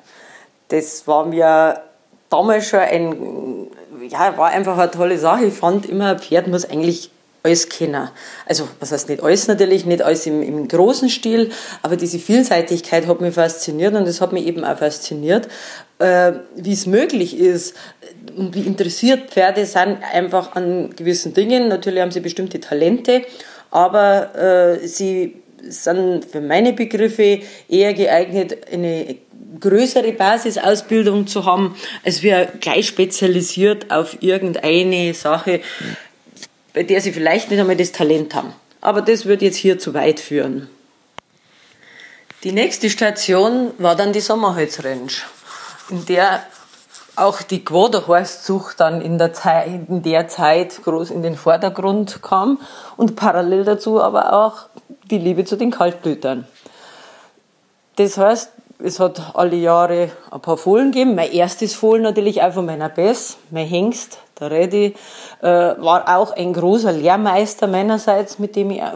das 0.68 1.06
war 1.06 1.26
mir 1.26 1.82
damals 2.30 2.68
schon 2.68 2.80
ein, 2.80 3.66
ja, 4.08 4.36
war 4.36 4.48
einfach 4.48 4.78
eine 4.78 4.90
tolle 4.90 5.18
Sache. 5.18 5.46
Ich 5.46 5.54
fand 5.54 5.86
immer, 5.86 6.10
ein 6.10 6.18
Pferd 6.18 6.46
muss 6.48 6.68
eigentlich 6.68 7.10
alles 7.42 7.68
kennen. 7.68 8.08
Also, 8.46 8.66
was 8.80 8.90
heißt 8.90 9.10
nicht 9.10 9.22
alles 9.22 9.46
natürlich, 9.48 9.84
nicht 9.84 10.02
alles 10.02 10.26
im, 10.26 10.42
im 10.42 10.66
großen 10.66 11.10
Stil, 11.10 11.50
aber 11.82 11.96
diese 11.96 12.18
Vielseitigkeit 12.18 13.06
hat 13.06 13.20
mich 13.20 13.34
fasziniert 13.34 13.94
und 13.94 14.08
es 14.08 14.20
hat 14.22 14.32
mich 14.32 14.46
eben 14.46 14.64
auch 14.64 14.78
fasziniert, 14.78 15.48
äh, 15.98 16.32
wie 16.56 16.72
es 16.72 16.86
möglich 16.86 17.38
ist 17.38 17.76
und 18.34 18.54
wie 18.54 18.62
interessiert 18.62 19.30
Pferde 19.30 19.66
sind 19.66 19.98
einfach 20.12 20.56
an 20.56 20.96
gewissen 20.96 21.34
Dingen. 21.34 21.68
Natürlich 21.68 22.00
haben 22.00 22.10
sie 22.10 22.20
bestimmte 22.20 22.60
Talente, 22.60 23.22
aber 23.70 24.34
äh, 24.34 24.86
sie 24.88 25.43
sind 25.62 26.24
für 26.24 26.40
meine 26.40 26.72
Begriffe 26.72 27.40
eher 27.68 27.94
geeignet, 27.94 28.56
eine 28.72 29.16
größere 29.60 30.12
Basisausbildung 30.12 31.26
zu 31.26 31.44
haben, 31.44 31.76
als 32.04 32.22
wir 32.22 32.52
gleich 32.60 32.86
spezialisiert 32.86 33.90
auf 33.90 34.18
irgendeine 34.20 35.14
Sache 35.14 35.60
bei 36.74 36.82
der 36.82 37.00
sie 37.00 37.12
vielleicht 37.12 37.50
nicht 37.50 37.60
einmal 37.60 37.76
das 37.76 37.92
Talent 37.92 38.34
haben. 38.34 38.52
Aber 38.82 39.00
das 39.00 39.24
würde 39.24 39.46
jetzt 39.46 39.56
hier 39.56 39.78
zu 39.78 39.94
weit 39.94 40.20
führen. 40.20 40.68
Die 42.42 42.52
nächste 42.52 42.90
Station 42.90 43.70
war 43.78 43.96
dann 43.96 44.12
die 44.12 44.20
Sommerholzrange, 44.20 45.22
in 45.88 46.04
der 46.04 46.42
auch 47.16 47.42
die 47.42 47.64
Quaderhorstzucht 47.64 48.80
dann 48.80 49.00
in 49.00 49.18
der, 49.18 49.32
Zeit, 49.32 49.88
in 49.88 50.02
der 50.02 50.26
Zeit 50.26 50.82
groß 50.82 51.10
in 51.10 51.22
den 51.22 51.36
Vordergrund 51.36 52.22
kam 52.22 52.58
und 52.96 53.14
parallel 53.14 53.64
dazu 53.64 54.02
aber 54.02 54.32
auch 54.32 54.66
die 55.10 55.18
Liebe 55.18 55.44
zu 55.44 55.56
den 55.56 55.70
Kaltblütern. 55.70 56.46
Das 57.96 58.18
heißt, 58.18 58.50
es 58.78 59.00
hat 59.00 59.34
alle 59.34 59.56
Jahre 59.56 60.10
ein 60.30 60.40
paar 60.40 60.56
Fohlen 60.56 60.90
gegeben. 60.90 61.14
Mein 61.14 61.32
erstes 61.32 61.74
Fohlen 61.74 62.02
natürlich 62.02 62.42
auch 62.42 62.52
von 62.52 62.66
meiner 62.66 62.88
Bess, 62.88 63.38
mein 63.50 63.66
Hengst, 63.66 64.18
der 64.40 64.50
Reddy, 64.50 64.94
äh, 65.40 65.46
war 65.46 66.16
auch 66.18 66.32
ein 66.32 66.52
großer 66.52 66.92
Lehrmeister 66.92 67.66
meinerseits, 67.66 68.38
mit 68.38 68.56
dem 68.56 68.72
ich 68.72 68.80
äh, 68.80 68.92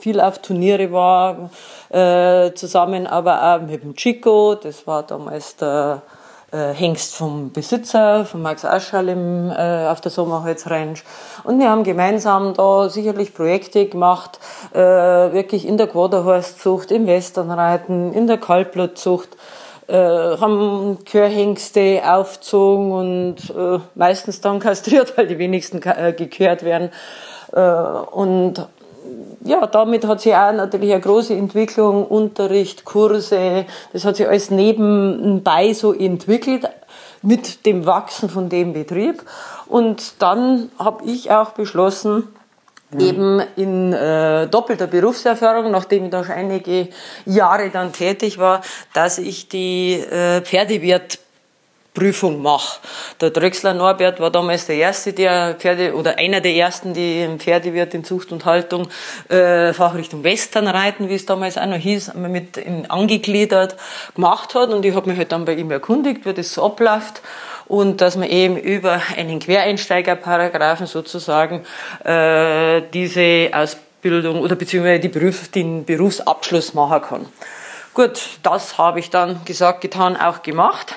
viel 0.00 0.20
auf 0.20 0.38
Turniere 0.40 0.90
war, 0.92 1.50
äh, 1.90 2.52
zusammen 2.54 3.06
aber 3.06 3.54
auch 3.54 3.60
mit 3.60 3.82
dem 3.82 3.94
Chico, 3.94 4.54
das 4.54 4.86
war 4.86 5.02
damals 5.02 5.56
der 5.56 6.02
äh, 6.50 6.72
Hengst 6.72 7.14
vom 7.14 7.52
Besitzer, 7.52 8.24
von 8.24 8.42
Max 8.42 8.64
Aschall 8.64 9.08
im, 9.08 9.50
äh, 9.50 9.86
auf 9.86 10.00
der 10.00 10.10
Sommerholzranch. 10.10 11.04
Und 11.44 11.58
wir 11.58 11.68
haben 11.68 11.84
gemeinsam 11.84 12.54
da 12.54 12.88
sicherlich 12.88 13.34
Projekte 13.34 13.86
gemacht, 13.86 14.38
äh, 14.72 14.78
wirklich 14.78 15.66
in 15.66 15.76
der 15.76 15.88
Quaderhorstzucht, 15.88 16.90
im 16.90 17.06
Westernreiten, 17.06 18.12
in 18.12 18.26
der 18.26 18.38
Kaltblutzucht, 18.38 19.36
äh, 19.88 19.94
haben 19.94 20.98
Chörhengste 21.04 22.02
aufgezogen 22.04 22.92
und 22.92 23.36
äh, 23.50 23.80
meistens 23.94 24.40
dann 24.40 24.58
kastriert, 24.60 25.16
weil 25.16 25.26
die 25.26 25.38
wenigsten 25.38 25.82
äh, 25.82 26.14
gekürt 26.16 26.62
werden. 26.62 26.90
Äh, 27.52 27.60
und 27.60 28.66
ja, 29.48 29.66
damit 29.66 30.06
hat 30.06 30.20
sich 30.20 30.34
auch 30.34 30.52
natürlich 30.52 30.92
eine 30.92 31.00
große 31.00 31.34
Entwicklung, 31.34 32.06
Unterricht, 32.06 32.84
Kurse, 32.84 33.64
das 33.92 34.04
hat 34.04 34.16
sich 34.16 34.28
alles 34.28 34.50
nebenbei 34.50 35.72
so 35.72 35.94
entwickelt 35.94 36.68
mit 37.22 37.64
dem 37.64 37.86
Wachsen 37.86 38.28
von 38.28 38.48
dem 38.48 38.74
Betrieb. 38.74 39.22
Und 39.66 40.22
dann 40.22 40.70
habe 40.78 41.04
ich 41.06 41.30
auch 41.30 41.50
beschlossen, 41.50 42.28
ja. 42.92 43.06
eben 43.06 43.40
in 43.56 43.92
äh, 43.92 44.46
doppelter 44.48 44.86
Berufserfahrung, 44.86 45.70
nachdem 45.70 46.04
ich 46.04 46.10
da 46.10 46.24
schon 46.24 46.34
einige 46.34 46.88
Jahre 47.24 47.70
dann 47.70 47.92
tätig 47.92 48.38
war, 48.38 48.60
dass 48.92 49.18
ich 49.18 49.48
die 49.48 49.94
äh, 49.94 50.42
Pferdewirt 50.42 51.18
Prüfung 51.98 52.40
mache. 52.40 52.78
Der 53.20 53.30
Dröxler 53.30 53.74
Norbert 53.74 54.20
war 54.20 54.30
damals 54.30 54.66
der 54.66 54.76
erste, 54.76 55.12
der 55.12 55.56
Pferde 55.56 55.96
oder 55.96 56.16
einer 56.16 56.40
der 56.40 56.52
ersten, 56.54 56.94
die 56.94 57.22
im 57.22 57.40
Pferdewirt 57.40 57.92
in 57.92 58.04
Zucht 58.04 58.30
und 58.30 58.44
Haltung 58.44 58.86
äh, 59.28 59.72
Fachrichtung 59.72 60.22
Westernreiten, 60.22 61.08
wie 61.08 61.16
es 61.16 61.26
damals 61.26 61.58
auch 61.58 61.66
noch 61.66 61.76
hieß, 61.76 62.14
mit 62.14 62.56
in, 62.56 62.88
angegliedert 62.88 63.74
gemacht 64.14 64.54
hat. 64.54 64.68
Und 64.68 64.84
ich 64.84 64.94
habe 64.94 65.10
mich 65.10 65.18
halt 65.18 65.32
dann 65.32 65.44
bei 65.44 65.54
ihm 65.54 65.72
erkundigt, 65.72 66.24
wie 66.24 66.34
das 66.34 66.54
so 66.54 66.64
abläuft 66.66 67.20
und 67.66 68.00
dass 68.00 68.16
man 68.16 68.28
eben 68.28 68.56
über 68.56 69.02
einen 69.16 69.40
Quereinsteigerparagraphen 69.40 70.86
sozusagen 70.86 71.64
äh, 72.04 72.80
diese 72.94 73.50
Ausbildung 73.52 74.40
oder 74.40 74.54
beziehungsweise 74.54 75.00
die 75.00 75.08
Beruf, 75.08 75.48
den 75.48 75.84
Berufsabschluss 75.84 76.74
machen 76.74 77.02
kann. 77.02 77.26
Gut, 77.92 78.38
das 78.44 78.78
habe 78.78 79.00
ich 79.00 79.10
dann 79.10 79.44
gesagt, 79.44 79.80
getan, 79.80 80.16
auch 80.16 80.42
gemacht. 80.42 80.94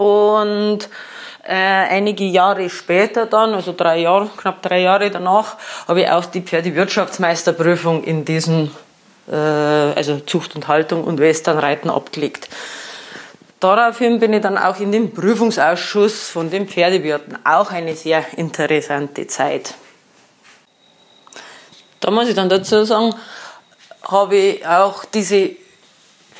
Und 0.00 0.88
äh, 1.42 1.52
einige 1.52 2.24
Jahre 2.24 2.70
später 2.70 3.26
dann, 3.26 3.52
also 3.52 3.74
drei 3.76 3.98
Jahre, 3.98 4.30
knapp 4.34 4.62
drei 4.62 4.80
Jahre 4.80 5.10
danach, 5.10 5.58
habe 5.86 6.00
ich 6.00 6.08
auch 6.08 6.24
die 6.24 6.40
Pferdewirtschaftsmeisterprüfung 6.40 8.02
in 8.04 8.24
diesem, 8.24 8.70
äh, 9.30 9.34
also 9.34 10.20
Zucht 10.20 10.56
und 10.56 10.68
Haltung 10.68 11.04
und 11.04 11.20
Westernreiten 11.20 11.90
abgelegt. 11.90 12.48
Daraufhin 13.60 14.20
bin 14.20 14.32
ich 14.32 14.40
dann 14.40 14.56
auch 14.56 14.80
in 14.80 14.90
den 14.90 15.12
Prüfungsausschuss 15.12 16.30
von 16.30 16.48
den 16.48 16.66
Pferdewirten. 16.66 17.36
Auch 17.44 17.70
eine 17.70 17.94
sehr 17.94 18.24
interessante 18.38 19.26
Zeit. 19.26 19.74
Da 22.00 22.10
muss 22.10 22.26
ich 22.26 22.34
dann 22.34 22.48
dazu 22.48 22.86
sagen, 22.86 23.14
habe 24.02 24.36
ich 24.36 24.66
auch 24.66 25.04
diese 25.04 25.50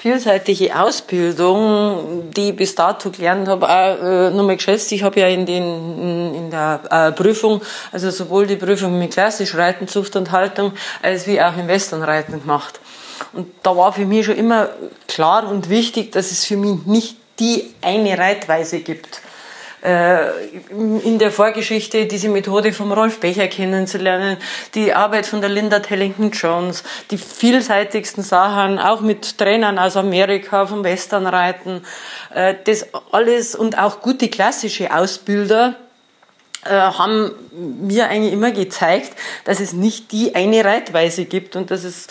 vielseitige 0.01 0.79
Ausbildung, 0.81 2.31
die 2.35 2.51
ich 2.51 2.57
bis 2.57 2.75
dato 2.75 3.11
gelernt 3.11 3.49
habe, 3.49 3.69
auch 3.69 4.03
äh, 4.03 4.31
nochmal 4.31 4.57
geschätzt. 4.57 4.91
Ich 4.93 5.03
habe 5.03 5.21
ja 5.21 5.27
in, 5.27 5.45
den, 5.45 6.35
in, 6.35 6.51
der 6.51 6.81
äh, 6.91 7.13
Prüfung, 7.13 7.61
also 7.93 8.11
sowohl 8.11 8.47
die 8.47 8.57
Prüfung 8.57 8.99
mit 8.99 9.13
klassisch 9.13 9.55
Reiten, 9.55 9.89
Zucht 9.89 10.17
und 10.17 10.33
Haltung, 10.33 10.73
als 11.03 11.27
wie 11.27 11.41
auch 11.41 11.55
im 11.57 11.69
Westernreiten 11.69 12.41
gemacht. 12.41 12.81
Und 13.35 13.49
da 13.63 13.77
war 13.77 13.93
für 13.93 14.07
mich 14.07 14.25
schon 14.25 14.37
immer 14.37 14.71
klar 15.07 15.47
und 15.47 15.69
wichtig, 15.69 16.13
dass 16.13 16.31
es 16.31 16.47
für 16.47 16.57
mich 16.57 16.87
nicht 16.87 17.17
die 17.39 17.75
eine 17.83 18.17
Reitweise 18.17 18.81
gibt 18.81 19.21
in 19.83 21.19
der 21.19 21.31
Vorgeschichte 21.31 22.07
diese 22.07 22.29
Methode 22.29 22.73
vom 22.75 22.93
Rolf 22.93 23.19
Becher 23.21 23.49
kennenzulernen, 23.49 24.37
die 24.75 24.93
Arbeit 24.93 25.27
von 25.27 25.41
der 25.41 25.49
Linda 25.49 25.81
Tellington 25.81 26.33
Jones, 26.33 26.85
die 27.11 27.17
vielseitigsten 27.17 28.23
Sachen, 28.23 28.79
auch 28.79 29.01
mit 29.01 29.39
Trainern 29.39 29.79
aus 29.79 29.97
Amerika, 29.97 30.67
vom 30.67 30.85
Westernreiten, 30.85 31.83
äh, 32.35 32.55
das 32.65 32.89
alles 33.11 33.55
und 33.55 33.79
auch 33.79 34.03
gute 34.03 34.29
klassische 34.29 34.95
Ausbilder, 34.95 35.77
äh, 36.67 36.73
haben 36.73 37.31
mir 37.53 38.09
eigentlich 38.09 38.35
immer 38.35 38.51
gezeigt, 38.51 39.13
dass 39.45 39.61
es 39.61 39.73
nicht 39.73 40.13
die 40.13 40.35
eine 40.35 40.63
Reitweise 40.63 41.25
gibt 41.25 41.57
und 41.57 41.71
dass 41.71 41.85
es 41.85 42.07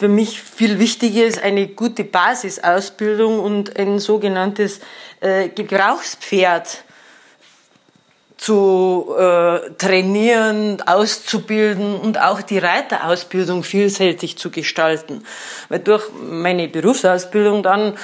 für 0.00 0.08
mich 0.08 0.40
viel 0.40 0.78
wichtiger 0.78 1.26
ist 1.26 1.42
eine 1.42 1.68
gute 1.68 2.04
Basisausbildung 2.04 3.38
und 3.38 3.78
ein 3.78 3.98
sogenanntes 3.98 4.80
äh, 5.20 5.50
Gebrauchspferd 5.50 6.84
zu 8.40 9.14
äh, 9.18 9.70
trainieren, 9.76 10.80
auszubilden 10.86 11.96
und 11.96 12.18
auch 12.18 12.40
die 12.40 12.56
Reiterausbildung 12.56 13.62
vielfältig 13.62 14.38
zu 14.38 14.50
gestalten. 14.50 15.24
Weil 15.68 15.80
durch 15.80 16.04
meine 16.22 16.66
Berufsausbildung 16.66 17.62
dann 17.62 17.98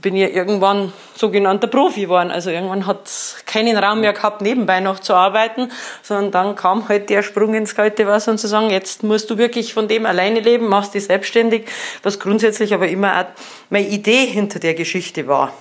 bin 0.00 0.14
ich 0.14 0.32
irgendwann 0.32 0.92
sogenannter 1.16 1.66
Profi 1.66 2.02
geworden. 2.02 2.30
Also 2.30 2.50
irgendwann 2.50 2.86
hat 2.86 3.10
keinen 3.44 3.76
Raum 3.76 4.02
mehr 4.02 4.12
gehabt, 4.12 4.40
nebenbei 4.40 4.78
noch 4.78 5.00
zu 5.00 5.14
arbeiten, 5.14 5.68
sondern 6.02 6.30
dann 6.30 6.54
kam 6.54 6.88
halt 6.88 7.10
der 7.10 7.24
Sprung 7.24 7.52
ins 7.54 7.74
kalte 7.74 8.06
Wasser 8.06 8.30
und 8.30 8.38
zu 8.38 8.46
sagen, 8.46 8.70
jetzt 8.70 9.02
musst 9.02 9.30
du 9.30 9.36
wirklich 9.36 9.74
von 9.74 9.88
dem 9.88 10.06
alleine 10.06 10.38
leben, 10.38 10.68
machst 10.68 10.94
dich 10.94 11.06
selbstständig, 11.06 11.66
was 12.04 12.20
grundsätzlich 12.20 12.72
aber 12.72 12.86
immer 12.86 13.18
auch 13.18 13.42
meine 13.68 13.88
Idee 13.88 14.26
hinter 14.26 14.60
der 14.60 14.74
Geschichte 14.74 15.26
war. 15.26 15.52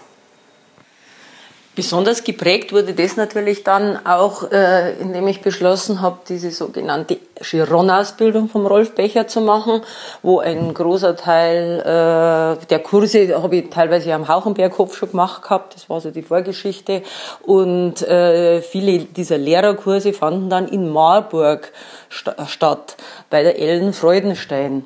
Besonders 1.74 2.26
geprägt 2.26 2.74
wurde 2.74 2.94
das 2.94 3.16
natürlich 3.16 3.64
dann 3.64 4.06
auch, 4.06 4.52
äh, 4.52 4.92
indem 5.00 5.26
ich 5.30 5.40
beschlossen 5.40 6.02
habe, 6.02 6.18
diese 6.28 6.52
sogenannte 6.52 7.18
Chiron-Ausbildung 7.42 8.50
vom 8.50 8.66
Rolf 8.66 8.94
Becher 8.94 9.30
zu 9.30 9.40
machen, 9.40 9.82
wo 10.22 10.40
ein 10.40 10.74
großer 10.74 11.16
Teil 11.16 11.80
äh, 11.80 12.66
der 12.66 12.80
Kurse 12.80 13.42
habe 13.42 13.56
ich 13.56 13.70
teilweise 13.70 14.14
am 14.14 14.28
Hauchenberghof 14.28 14.98
schon 14.98 15.12
gemacht 15.12 15.44
gehabt, 15.44 15.76
das 15.76 15.90
war 15.90 16.02
so 16.02 16.12
die 16.12 16.24
Vorgeschichte. 16.24 17.04
Und 17.44 18.02
äh, 18.02 18.62
viele 18.62 19.06
dieser 19.06 19.38
Lehrerkurse 19.38 20.12
fanden 20.12 20.50
dann 20.50 20.68
in 20.68 20.90
Marburg 20.90 21.72
st 22.12 22.32
statt, 22.48 22.98
bei 23.30 23.44
der 23.44 23.58
Ellen 23.58 23.94
Freudenstein. 23.94 24.86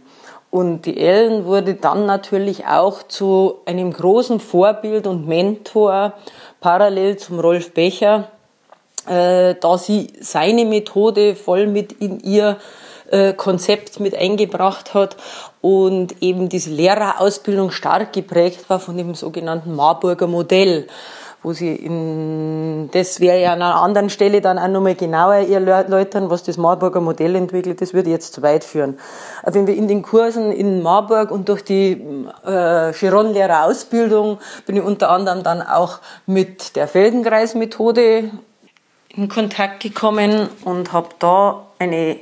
Und 0.55 0.85
die 0.85 0.95
Ellen 0.95 1.43
wurde 1.43 1.73
dann 1.73 2.05
natürlich 2.05 2.65
auch 2.65 3.03
zu 3.03 3.55
einem 3.65 3.91
großen 3.91 4.39
Vorbild 4.39 5.05
und 5.05 5.27
Mentor 5.27 6.13
parallel 6.61 7.17
zum 7.17 7.41
Rolf 7.41 7.73
Becher, 7.73 8.29
äh, 9.05 9.55
da 9.59 9.77
sie 9.77 10.13
seine 10.21 10.63
Methode 10.63 11.35
voll 11.35 11.67
mit 11.67 11.91
in 11.91 12.21
ihr 12.21 12.55
äh, 13.11 13.33
Konzept 13.33 13.99
mit 13.99 14.15
eingebracht 14.15 14.93
hat 14.93 15.17
und 15.59 16.23
eben 16.23 16.47
diese 16.47 16.69
Lehrerausbildung 16.69 17.71
stark 17.71 18.13
geprägt 18.13 18.69
war 18.69 18.79
von 18.79 18.95
dem 18.95 19.13
sogenannten 19.13 19.75
Marburger 19.75 20.27
Modell 20.27 20.87
wo 21.45 21.53
sie 21.53 21.75
in, 21.75 22.89
das 22.91 23.19
wäre 23.19 23.39
ja 23.39 23.53
an 23.53 23.61
einer 23.61 23.75
anderen 23.75 24.09
Stelle 24.09 24.41
dann 24.41 24.57
auch 24.57 24.67
nochmal 24.67 24.95
genauer 24.95 25.35
erläutern, 25.35 26.31
was 26.31 26.41
das 26.41 26.57
Marburger 26.57 27.01
Modell 27.01 27.35
entwickelt, 27.35 27.81
das 27.81 27.93
würde 27.93 28.09
jetzt 28.09 28.33
zu 28.33 28.41
weit 28.41 28.63
führen. 28.63 28.97
Wenn 29.43 29.67
wir 29.67 29.75
in 29.75 29.87
den 29.87 30.01
Kursen 30.01 30.51
in 30.51 30.81
Marburg 30.81 31.29
und 31.29 31.47
durch 31.47 31.63
die 31.63 32.03
äh, 32.43 32.93
Chiron-Lehrerausbildung 32.93 34.39
bin 34.65 34.77
ich 34.77 34.81
unter 34.81 35.11
anderem 35.11 35.43
dann 35.43 35.61
auch 35.61 35.99
mit 36.25 36.75
der 36.75 36.87
Feldenkreismethode 36.87 38.31
in 39.09 39.29
Kontakt 39.29 39.83
gekommen 39.83 40.49
und 40.63 40.93
habe 40.93 41.09
da 41.19 41.67
eine 41.77 42.17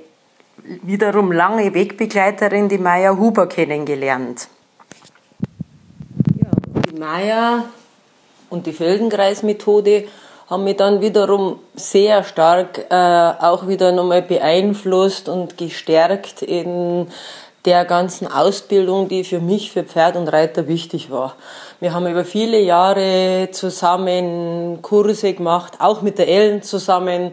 wiederum 0.81 1.31
lange 1.31 1.73
Wegbegleiterin, 1.73 2.67
die 2.67 2.77
Maya 2.77 3.15
Huber, 3.17 3.47
kennengelernt. 3.47 4.49
Ja, 6.35 6.49
die 6.89 6.99
Maya 6.99 7.63
und 8.53 8.67
die 8.67 8.72
Feldenkreismethode 8.72 10.05
haben 10.48 10.63
mich 10.63 10.77
dann 10.77 11.01
wiederum 11.01 11.60
sehr 11.74 12.24
stark 12.24 12.86
äh, 12.91 12.93
auch 12.93 13.67
wieder 13.67 13.91
nochmal 13.91 14.22
beeinflusst 14.22 15.27
und 15.27 15.57
gestärkt 15.57 16.43
in 16.43 17.07
der 17.65 17.83
ganzen 17.86 18.27
Ausbildung, 18.31 19.07
die 19.07 19.24
für 19.24 19.39
mich, 19.39 19.72
für 19.72 19.83
Pferd 19.83 20.17
und 20.17 20.27
Reiter 20.27 20.67
wichtig 20.67 21.10
war. 21.10 21.36
Wir 21.79 21.93
haben 21.93 22.05
über 22.05 22.25
viele 22.25 22.60
Jahre 22.60 23.50
zusammen 23.51 24.79
Kurse 24.83 25.33
gemacht, 25.33 25.74
auch 25.79 26.03
mit 26.03 26.19
der 26.19 26.27
Ellen 26.27 26.62
zusammen 26.62 27.31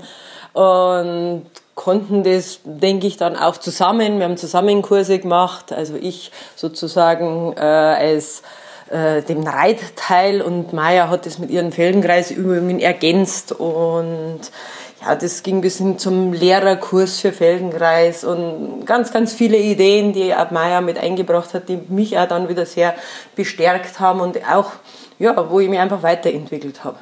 und 0.54 1.42
konnten 1.74 2.22
das, 2.22 2.60
denke 2.64 3.06
ich, 3.06 3.18
dann 3.18 3.36
auch 3.36 3.58
zusammen. 3.58 4.18
Wir 4.18 4.24
haben 4.24 4.38
zusammen 4.38 4.80
Kurse 4.80 5.18
gemacht, 5.18 5.72
also 5.72 5.96
ich 5.96 6.30
sozusagen 6.56 7.52
äh, 7.56 7.60
als 7.60 8.42
äh, 8.90 9.22
dem 9.22 9.46
Reitteil 9.46 10.42
und 10.42 10.72
Maya 10.72 11.08
hat 11.08 11.26
das 11.26 11.38
mit 11.38 11.50
ihren 11.50 11.72
Feldenkreisübungen 11.72 12.80
ergänzt 12.80 13.52
und 13.52 14.40
ja, 15.02 15.14
das 15.14 15.42
ging 15.42 15.60
bis 15.60 15.78
hin 15.78 15.98
zum 15.98 16.32
Lehrerkurs 16.32 17.20
für 17.20 17.32
Feldenkreis 17.32 18.24
und 18.24 18.84
ganz, 18.84 19.12
ganz 19.12 19.32
viele 19.32 19.56
Ideen, 19.56 20.12
die 20.12 20.34
Maya 20.50 20.80
mit 20.80 20.98
eingebracht 20.98 21.54
hat, 21.54 21.68
die 21.68 21.78
mich 21.88 22.18
auch 22.18 22.28
dann 22.28 22.48
wieder 22.48 22.66
sehr 22.66 22.94
bestärkt 23.34 23.98
haben 23.98 24.20
und 24.20 24.38
auch, 24.50 24.72
ja, 25.18 25.50
wo 25.50 25.60
ich 25.60 25.68
mich 25.68 25.78
einfach 25.78 26.02
weiterentwickelt 26.02 26.84
habe. 26.84 26.98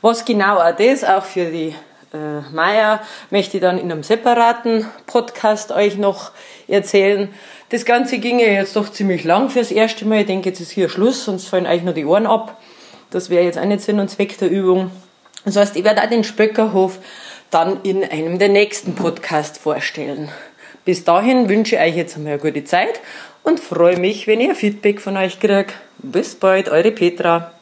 Was 0.00 0.24
genau 0.24 0.58
auch 0.58 0.76
das, 0.76 1.02
auch 1.02 1.24
für 1.24 1.46
die 1.46 1.74
äh, 2.12 2.40
Maya, 2.52 3.00
möchte 3.30 3.56
ich 3.56 3.60
dann 3.60 3.78
in 3.78 3.90
einem 3.90 4.02
separaten 4.02 4.86
Podcast 5.06 5.72
euch 5.72 5.96
noch 5.96 6.32
erzählen. 6.68 7.28
Das 7.68 7.84
Ganze 7.84 8.18
ging 8.18 8.38
ja 8.38 8.48
jetzt 8.48 8.76
doch 8.76 8.90
ziemlich 8.90 9.24
lang 9.24 9.50
fürs 9.50 9.70
erste 9.70 10.04
Mal. 10.04 10.20
Ich 10.20 10.26
denke, 10.26 10.48
jetzt 10.48 10.60
ist 10.60 10.72
hier 10.72 10.88
Schluss, 10.88 11.24
sonst 11.24 11.48
fallen 11.48 11.66
euch 11.66 11.82
nur 11.82 11.94
die 11.94 12.04
Ohren 12.04 12.26
ab. 12.26 12.60
Das 13.10 13.30
wäre 13.30 13.44
jetzt 13.44 13.58
auch 13.58 13.64
nicht 13.64 13.80
Sinn 13.80 14.00
und 14.00 14.08
Zweck 14.08 14.38
der 14.38 14.50
Übung. 14.50 14.90
Das 15.44 15.56
heißt, 15.56 15.76
ich 15.76 15.84
werde 15.84 16.02
auch 16.02 16.08
den 16.08 16.24
Spöckerhof 16.24 16.98
dann 17.50 17.82
in 17.82 18.04
einem 18.04 18.38
der 18.38 18.48
nächsten 18.48 18.94
Podcasts 18.94 19.58
vorstellen. 19.58 20.28
Bis 20.84 21.04
dahin 21.04 21.48
wünsche 21.48 21.76
ich 21.76 21.82
euch 21.82 21.96
jetzt 21.96 22.16
einmal 22.16 22.34
eine 22.34 22.42
gute 22.42 22.64
Zeit 22.64 23.00
und 23.42 23.60
freue 23.60 23.98
mich, 23.98 24.26
wenn 24.26 24.40
ihr 24.40 24.54
Feedback 24.54 25.00
von 25.00 25.16
euch 25.16 25.40
kriegt. 25.40 25.74
Bis 25.98 26.34
bald, 26.34 26.68
eure 26.68 26.92
Petra. 26.92 27.52